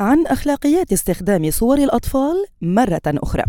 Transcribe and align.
عن 0.00 0.26
أخلاقيات 0.26 0.92
استخدام 0.92 1.50
صور 1.50 1.78
الأطفال 1.78 2.46
مرة 2.62 3.00
أخرى. 3.06 3.42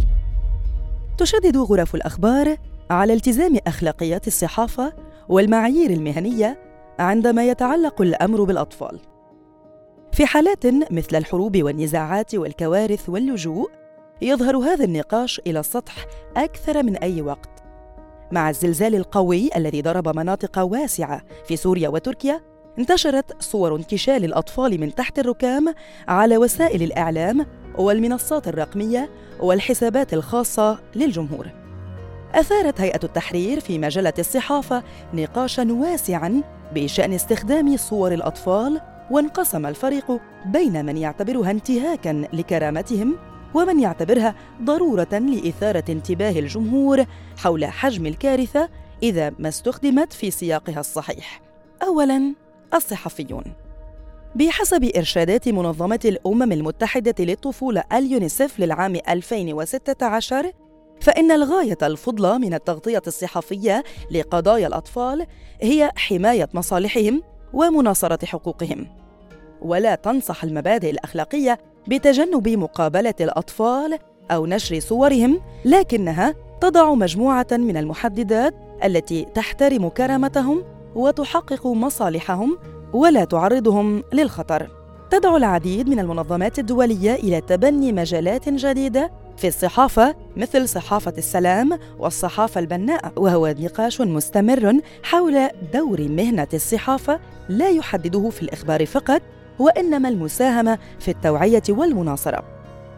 تشدد 1.18 1.58
غرف 1.58 1.96
الأخبار 1.96 2.58
على 2.90 3.14
التزام 3.14 3.58
أخلاقيات 3.68 4.28
الصحافة 4.28 4.94
والمعايير 5.30 5.90
المهنية 5.90 6.60
عندما 7.00 7.50
يتعلق 7.50 8.02
الأمر 8.02 8.44
بالأطفال. 8.44 9.00
في 10.12 10.26
حالات 10.26 10.66
مثل 10.92 11.16
الحروب 11.16 11.64
والنزاعات 11.64 12.36
والكوارث 12.36 13.10
واللجوء 13.10 13.70
يظهر 14.22 14.58
هذا 14.58 14.86
النقاش 14.86 15.42
إلى 15.48 15.60
السطح 15.60 16.06
أكثر 16.38 16.84
من 16.84 16.96
أي 16.96 17.22
وقت. 17.22 17.64
مع 18.32 18.50
الزلزال 18.50 18.96
القوي 18.96 19.50
الذي 19.56 19.82
ضرب 19.82 20.18
مناطق 20.18 20.60
واسعة 20.60 21.22
في 21.48 21.56
سوريا 21.56 21.90
وتركيا 21.90 22.49
انتشرت 22.80 23.44
صور 23.44 23.76
انكشال 23.76 24.26
الأطفال 24.26 24.80
من 24.80 24.96
تحت 24.96 25.20
الركام 25.20 25.74
على 26.08 26.38
وسائل 26.38 26.84
الإعلام 26.84 27.46
والمنصات 27.78 28.48
الرقمية 28.48 29.10
والحسابات 29.40 30.14
الخاصة 30.14 30.80
للجمهور. 30.96 31.48
أثارت 32.34 32.82
هيئة 32.82 33.00
التحرير 33.04 33.60
في 33.60 33.80
مجلة 33.80 34.14
الصحافة 34.20 34.84
نقاشا 35.14 35.68
واسعا 35.72 36.44
بشأن 36.74 37.14
استخدام 37.14 37.78
صور 37.78 38.14
الأطفال 38.14 38.82
وانقسم 39.12 39.66
الفريق 39.66 40.12
بين 40.46 40.86
من 40.86 40.98
يعتبرها 40.98 41.52
انتهاكا 41.52 42.28
لكرامتهم 42.34 43.16
ومن 43.54 43.80
يعتبرها 43.80 44.36
ضرورة 44.64 45.14
لإثارة 45.14 45.84
انتباه 45.90 46.40
الجمهور 46.40 47.06
حول 47.38 47.66
حجم 47.66 48.06
الكارثة 48.06 48.70
إذا 49.04 49.32
ما 49.40 49.50
استخدمت 49.50 50.14
في 50.14 50.32
سياقها 50.32 50.80
الصحيح. 50.80 51.42
اولا 51.84 52.34
الصحفيون. 52.74 53.44
بحسب 54.36 54.84
إرشادات 54.98 55.50
منظمة 55.50 56.00
الأمم 56.06 56.52
المتحدة 56.52 57.16
للطفولة 57.20 57.84
اليونيسف 57.94 58.60
للعام 58.60 58.96
2016 59.10 60.52
فإن 61.02 61.32
الغاية 61.32 61.78
الفضلى 61.84 62.40
من 62.40 62.54
التغطية 62.54 63.02
الصحفية 63.08 63.84
لقضايا 64.12 64.68
الأطفال 64.68 65.26
هي 65.62 65.92
حماية 65.96 66.50
مصالحهم 66.54 67.24
ومناصرة 67.54 68.26
حقوقهم. 68.26 68.88
ولا 69.62 69.96
تنصح 69.96 70.44
المبادئ 70.44 70.90
الأخلاقية 70.90 71.60
بتجنب 71.88 72.50
مقابلة 72.50 73.14
الأطفال 73.22 74.00
أو 74.32 74.46
نشر 74.46 74.80
صورهم 74.80 75.42
لكنها 75.66 76.36
تضع 76.62 76.94
مجموعة 76.94 77.48
من 77.52 77.78
المحددات 77.78 78.54
التي 78.84 79.26
تحترم 79.26 79.90
كرامتهم 79.90 80.64
وتحقق 80.96 81.68
مصالحهم 81.68 82.58
ولا 82.94 83.24
تعرضهم 83.24 84.04
للخطر. 84.14 84.70
تدعو 85.10 85.38
العديد 85.38 85.90
من 85.90 86.00
المنظمات 86.00 86.60
الدولية 86.60 87.14
إلى 87.14 87.42
تبني 87.42 87.92
مجالات 87.92 88.50
جديدة 88.50 89.12
في 89.38 89.48
الصحافة 89.48 90.16
مثل 90.38 90.70
صحافة 90.70 91.14
السلام 91.18 91.80
والصحافة 92.00 92.60
البناءة 92.60 93.12
وهو 93.16 93.56
نقاش 93.60 94.02
مستمر 94.02 94.82
حول 95.04 95.50
دور 95.74 96.02
مهنة 96.02 96.48
الصحافة 96.54 97.20
لا 97.50 97.70
يحدده 97.70 98.30
في 98.30 98.42
الإخبار 98.42 98.86
فقط 98.86 99.22
وإنما 99.60 100.10
المساهمة 100.10 100.78
في 101.00 101.12
التوعية 101.12 101.64
والمناصرة. 101.70 102.44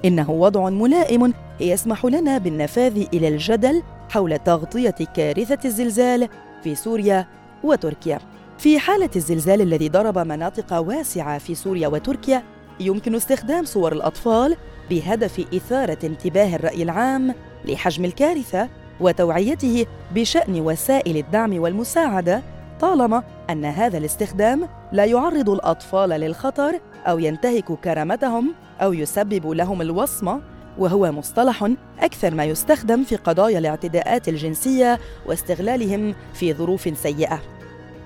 إنه 0.06 0.32
وضع 0.32 0.70
ملائم 0.70 1.34
يسمح 1.60 2.06
لنا 2.06 2.38
بالنفاذ 2.38 3.06
إلى 3.14 3.28
الجدل 3.28 3.84
حول 4.10 4.40
تغطية 4.40 4.96
كارثة 5.16 5.60
الزلزال 5.66 6.28
في 6.64 6.76
سوريا 6.76 7.28
وتركيا. 7.64 8.20
في 8.58 8.80
حالة 8.80 9.10
الزلزال 9.16 9.62
الذي 9.62 9.90
ضرب 9.90 10.18
مناطق 10.18 10.80
واسعة 10.80 11.38
في 11.38 11.56
سوريا 11.56 11.88
وتركيا 11.88 12.44
يمكن 12.80 13.16
استخدام 13.16 13.66
صور 13.66 13.94
الأطفال 13.94 14.58
بهدف 14.90 15.46
إثارة 15.56 15.98
انتباه 16.04 16.56
الرأي 16.56 16.84
العام 16.84 17.34
لحجم 17.66 18.06
الكارثة 18.06 18.70
وتوعيته 19.00 19.86
بشأن 20.16 20.62
وسائل 20.62 21.18
الدعم 21.18 21.60
والمساعدة 21.60 22.42
طالما 22.80 23.24
أن 23.50 23.66
هذا 23.66 23.98
الاستخدام 23.98 24.68
لا 24.92 25.06
يعرض 25.06 25.50
الأطفال 25.50 26.10
للخطر 26.10 26.80
أو 27.06 27.20
ينتهك 27.20 27.72
كرامتهم 27.84 28.54
أو 28.82 28.94
يسبب 28.94 29.48
لهم 29.48 29.82
الوصمة 29.82 30.42
وهو 30.78 31.12
مصطلح 31.12 31.70
أكثر 32.00 32.36
ما 32.36 32.46
يستخدم 32.46 33.04
في 33.04 33.16
قضايا 33.16 33.60
الاعتداءات 33.60 34.30
الجنسية 34.30 35.00
واستغلالهم 35.26 36.16
في 36.34 36.54
ظروف 36.54 36.98
سيئة. 36.98 37.42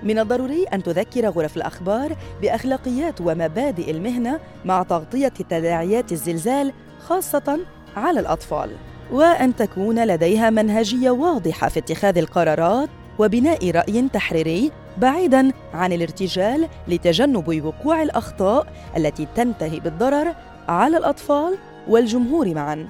من 0.04 0.20
الضروري 0.20 0.64
أن 0.64 0.84
تذكر 0.84 1.30
غرف 1.30 1.58
الأخبار 1.58 2.16
بأخلاقيات 2.42 3.22
ومبادئ 3.22 3.92
المهنة 3.92 4.40
مع 4.66 4.84
تغطية 4.84 5.28
تداعيات 5.28 6.12
الزلزال 6.12 6.74
خاصة 7.00 7.60
على 7.98 8.20
الأطفال. 8.20 8.70
وأن 9.12 9.56
تكون 9.56 10.08
لديها 10.08 10.50
منهجية 10.50 11.10
واضحة 11.10 11.70
في 11.70 11.80
اتخاذ 11.80 12.18
القرارات 12.18 12.90
وبناء 13.20 13.72
رأي 13.72 14.10
تحريري 14.14 14.72
بعيدا 14.98 15.52
عن 15.74 15.94
الارتجال 15.94 16.68
لتجنب 16.88 17.66
وقوع 17.66 18.04
الأخطاء 18.04 18.68
التي 18.98 19.28
تنتهي 19.36 19.80
بالضرر 19.80 20.36
على 20.68 20.98
الأطفال 20.98 21.58
والجمهور 21.88 22.54
معا. 22.54 22.88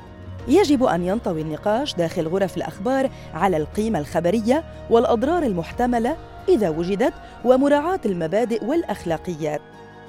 يجب 0.47 0.83
أن 0.83 1.03
ينطوي 1.03 1.41
النقاش 1.41 1.93
داخل 1.93 2.27
غرف 2.27 2.57
الأخبار 2.57 3.09
على 3.33 3.57
القيمة 3.57 3.99
الخبرية 3.99 4.63
والأضرار 4.89 5.43
المحتملة 5.43 6.17
إذا 6.49 6.69
وجدت 6.69 7.13
ومراعاة 7.45 7.99
المبادئ 8.05 8.63
والأخلاقيات. 8.65 9.61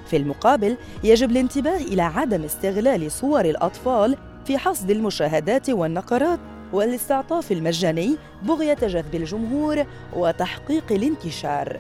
في 0.07 0.17
المقابل 0.17 0.77
يجب 1.05 1.31
الانتباه 1.31 1.77
إلى 1.77 2.03
عدم 2.03 2.45
استغلال 2.45 3.13
صور 3.13 3.45
الأطفال 3.45 4.17
في 4.45 4.59
حصد 4.59 4.91
المشاهدات 4.91 5.71
والنقرات 5.71 6.39
والاستعطاف 6.73 7.53
المجاني 7.53 8.17
بغية 8.43 8.75
جذب 8.75 9.15
الجمهور 9.15 9.85
وتحقيق 10.17 10.93
الانتشار. 10.93 11.77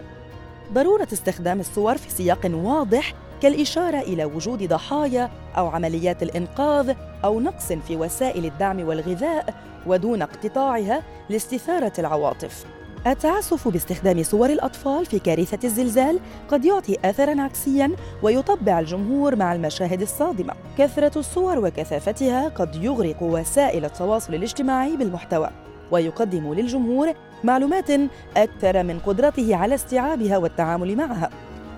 ضرورة 0.73 1.09
استخدام 1.12 1.61
الصور 1.61 1.97
في 1.97 2.11
سياق 2.11 2.50
واضح 2.55 3.15
كالإشارة 3.43 3.99
إلى 3.99 4.25
وجود 4.25 4.69
ضحايا 4.69 5.31
أو 5.57 5.69
عمليات 5.69 6.23
الإنقاذ 6.23 6.95
أو 7.25 7.41
نقص 7.41 7.73
في 7.73 7.97
وسائل 7.97 8.47
الدعم 8.47 8.89
والغذاء 8.89 9.55
ودون 9.87 10.23
اقتطاعها 10.23 11.03
لاستثارة 11.31 11.93
العواطف 11.99 12.65
التعسف 13.07 13.69
باستخدام 13.69 14.23
صور 14.23 14.51
الأطفال 14.51 15.07
في 15.07 15.19
كارثة 15.19 15.67
الزلزال 15.67 16.21
قد 16.49 16.65
يعطي 16.65 16.97
أثراً 17.05 17.43
عكسياً 17.43 17.91
ويطبع 18.23 18.81
الجمهور 18.81 19.37
مع 19.37 19.55
المشاهد 19.55 20.03
الصادمة. 20.03 20.55
كثرة 20.79 21.19
الصور 21.19 21.59
وكثافتها 21.59 22.49
قد 22.49 22.75
يغرق 22.75 23.23
وسائل 23.23 23.85
التواصل 23.85 24.35
الاجتماعي 24.35 24.97
بالمحتوى 24.97 25.51
ويقدم 25.91 26.55
للجمهور 26.55 27.13
معلومات 27.45 27.91
أكثر 28.37 28.83
من 28.83 28.99
قدرته 28.99 29.57
على 29.57 29.75
استيعابها 29.75 30.39
والتعامل 30.39 30.97
معها. 30.97 31.31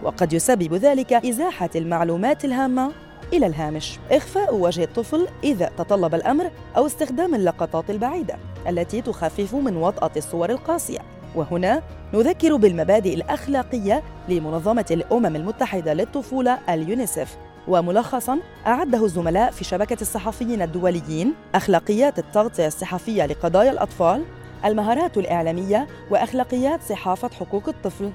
وقد 0.03 0.32
يسبب 0.32 0.75
ذلك 0.75 1.12
إزاحة 1.12 1.70
المعلومات 1.76 2.44
الهامة 2.44 2.92
إلى 3.32 3.47
الهامش. 3.47 3.98
إخفاء 4.10 4.54
وجه 4.54 4.84
الطفل 4.84 5.26
إذا 5.44 5.70
تطلب 5.78 6.14
الأمر 6.14 6.50
أو 6.76 6.86
استخدام 6.86 7.34
اللقطات 7.34 7.91
البعيدة 7.91 8.36
التي 8.69 9.03
تخفف 9.03 9.54
من 9.54 9.76
وطأة 9.76 10.10
الصور 10.16 10.50
القاسية. 10.50 10.98
وهنا 11.34 11.82
نذكر 12.14 12.56
بالمبادئ 12.56 13.14
الأخلاقية 13.14 14.03
لمنظمة 14.28 14.86
الأمم 14.91 15.36
المتحدة 15.36 15.94
للطفولة 15.94 16.59
اليونيسف 16.69 17.36
وملخصا 17.69 18.38
أعده 18.66 19.04
الزملاء 19.04 19.50
في 19.50 19.65
شبكة 19.65 19.97
الصحفيين 20.00 20.62
الدوليين 20.62 21.34
أخلاقيات 21.54 22.19
التغطية 22.19 22.66
الصحفية 22.66 23.26
لقضايا 23.26 23.70
الأطفال 23.70 24.25
المهارات 24.65 25.19
الإعلامية 25.19 25.86
وأخلاقيات 26.10 26.83
صحافة 26.83 27.28
حقوق 27.28 27.68
الطفل. 27.68 28.10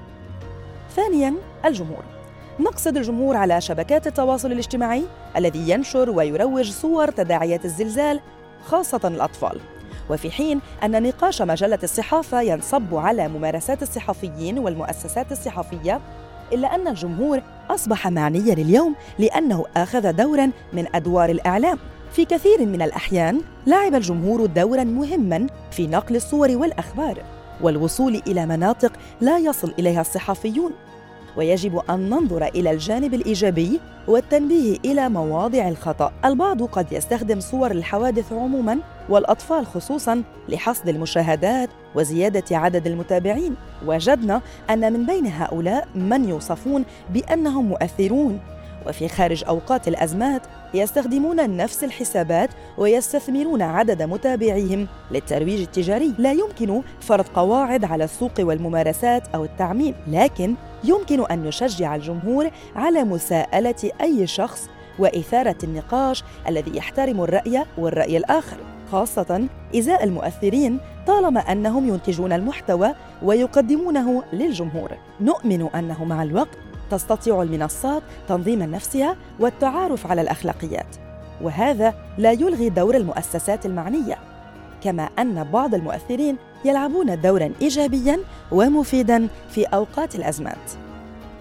ثانيا 0.96 1.34
الجمهور. 1.64 2.04
نقصد 2.60 2.96
الجمهور 2.96 3.36
على 3.36 3.60
شبكات 3.60 4.06
التواصل 4.06 4.52
الاجتماعي 4.52 5.04
الذي 5.36 5.70
ينشر 5.70 6.10
ويروج 6.10 6.70
صور 6.70 7.10
تداعيات 7.10 7.64
الزلزال 7.64 8.20
خاصة 8.64 9.00
الأطفال. 9.04 9.60
وفي 10.10 10.30
حين 10.30 10.60
أن 10.84 11.02
نقاش 11.02 11.42
مجلة 11.42 11.78
الصحافة 11.82 12.40
ينصب 12.40 12.94
على 12.94 13.28
ممارسات 13.28 13.82
الصحفيين 13.82 14.58
والمؤسسات 14.58 15.32
الصحفية 15.32 16.00
إلا 16.52 16.74
أن 16.74 16.88
الجمهور 16.88 17.42
أصبح 17.70 18.08
معنيا 18.08 18.52
اليوم 18.52 18.94
لأنه 19.18 19.64
أخذ 19.76 20.12
دورا 20.12 20.50
من 20.72 20.86
أدوار 20.94 21.30
الإعلام. 21.30 21.78
في 22.12 22.24
كثير 22.24 22.66
من 22.66 22.82
الأحيان 22.82 23.40
لعب 23.66 23.94
الجمهور 23.94 24.46
دورا 24.46 24.84
مهما 24.84 25.46
في 25.70 25.86
نقل 25.86 26.16
الصور 26.16 26.50
والأخبار. 26.50 27.22
والوصول 27.60 28.22
إلى 28.26 28.46
مناطق 28.46 28.92
لا 29.20 29.38
يصل 29.38 29.74
إليها 29.78 30.00
الصحفيون. 30.00 30.72
ويجب 31.36 31.82
أن 31.90 32.10
ننظر 32.10 32.46
إلى 32.46 32.70
الجانب 32.70 33.14
الإيجابي 33.14 33.80
والتنبيه 34.08 34.78
إلى 34.84 35.08
مواضع 35.08 35.68
الخطأ. 35.68 36.12
البعض 36.24 36.62
قد 36.62 36.92
يستخدم 36.92 37.40
صور 37.40 37.70
الحوادث 37.70 38.32
عموما 38.32 38.78
والأطفال 39.08 39.66
خصوصا 39.66 40.22
لحصد 40.48 40.88
المشاهدات 40.88 41.68
وزيادة 41.94 42.56
عدد 42.56 42.86
المتابعين. 42.86 43.54
وجدنا 43.86 44.40
أن 44.70 44.92
من 44.92 45.06
بين 45.06 45.26
هؤلاء 45.26 45.88
من 45.94 46.28
يوصفون 46.28 46.84
بأنهم 47.10 47.64
مؤثرون. 47.64 48.40
وفي 48.86 49.08
خارج 49.08 49.44
أوقات 49.48 49.88
الأزمات 49.88 50.42
يستخدمون 50.74 51.56
نفس 51.56 51.84
الحسابات 51.84 52.50
ويستثمرون 52.78 53.62
عدد 53.62 54.02
متابعيهم 54.02 54.86
للترويج 55.10 55.60
التجاري. 55.60 56.14
لا 56.18 56.32
يمكن 56.32 56.82
فرض 57.00 57.24
قواعد 57.34 57.84
على 57.84 58.04
السوق 58.04 58.32
والممارسات 58.38 59.28
أو 59.34 59.44
التعميم 59.44 59.94
لكن 60.06 60.54
يمكن 60.84 61.24
أن 61.30 61.42
نشجع 61.42 61.94
الجمهور 61.94 62.50
على 62.76 63.04
مساءلة 63.04 63.90
أي 64.00 64.26
شخص 64.26 64.68
وإثارة 64.98 65.56
النقاش 65.64 66.24
الذي 66.48 66.76
يحترم 66.76 67.20
الرأي 67.20 67.64
والرأي 67.78 68.16
الآخر 68.16 68.56
خاصة 68.92 69.48
إزاء 69.76 70.04
المؤثرين 70.04 70.78
طالما 71.06 71.40
أنهم 71.40 71.88
ينتجون 71.88 72.32
المحتوى 72.32 72.94
ويقدمونه 73.22 74.22
للجمهور. 74.32 74.90
نؤمن 75.20 75.68
أنه 75.74 76.04
مع 76.04 76.22
الوقت 76.22 76.58
تستطيع 76.90 77.42
المنصات 77.42 78.02
تنظيم 78.28 78.62
نفسها 78.62 79.16
والتعارف 79.40 80.06
على 80.06 80.20
الأخلاقيات 80.20 80.86
وهذا 81.42 81.94
لا 82.18 82.32
يلغي 82.32 82.68
دور 82.68 82.96
المؤسسات 82.96 83.66
المعنية 83.66 84.18
كما 84.82 85.08
أن 85.18 85.44
بعض 85.44 85.74
المؤثرين 85.74 86.36
يلعبون 86.64 87.20
دورا 87.20 87.52
إيجابيا 87.62 88.20
ومفيدا 88.52 89.28
في 89.50 89.64
أوقات 89.64 90.14
الأزمات. 90.14 90.72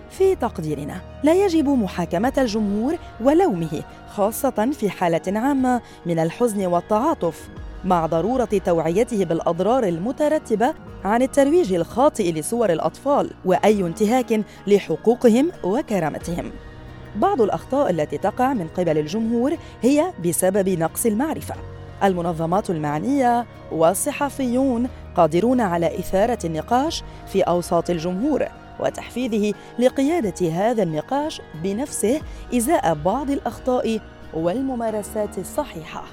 في 0.09 0.35
تقديرنا 0.35 1.01
لا 1.23 1.33
يجب 1.33 1.69
محاكمة 1.69 2.33
الجمهور 2.37 2.97
ولومه 3.21 3.83
خاصة 4.09 4.71
في 4.71 4.89
حالة 4.89 5.39
عامة 5.39 5.81
من 6.05 6.19
الحزن 6.19 6.65
والتعاطف. 6.65 7.49
مع 7.85 8.05
ضرورة 8.05 8.49
توعيته 8.65 9.25
بالأضرار 9.25 9.83
المترتبة 9.83 10.73
عن 11.03 11.21
الترويج 11.21 11.73
الخاطئ 11.73 12.31
لصور 12.31 12.71
الأطفال 12.71 13.31
وأي 13.45 13.81
انتهاك 13.81 14.41
لحقوقهم 14.67 15.51
وكرامتهم. 15.63 16.51
بعض 17.15 17.41
الأخطاء 17.41 17.89
التي 17.89 18.17
تقع 18.17 18.53
من 18.53 18.67
قبل 18.67 18.97
الجمهور 18.97 19.57
هي 19.81 20.13
بسبب 20.25 20.69
نقص 20.69 21.05
المعرفة. 21.05 21.55
المنظمات 22.03 22.69
المعنية 22.69 23.45
والصحفيون 23.71 24.89
قادرون 25.15 25.61
على 25.61 25.99
إثارة 25.99 26.39
النقاش 26.45 27.03
في 27.27 27.41
أوساط 27.41 27.89
الجمهور 27.89 28.45
وتحفيزه 28.79 29.53
لقيادة 29.79 30.49
هذا 30.49 30.83
النقاش 30.83 31.41
بنفسه 31.63 32.21
إزاء 32.53 32.93
بعض 32.93 33.31
الأخطاء 33.31 33.99
والممارسات 34.33 35.37
الصحيحة 35.37 36.03